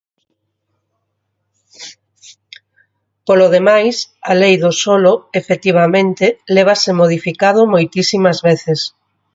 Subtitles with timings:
[3.27, 3.95] Polo demais,
[4.29, 8.79] a Lei do solo, efectivamente, lévase modificado moitísimas veces.